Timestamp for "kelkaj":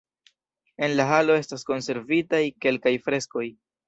2.67-2.95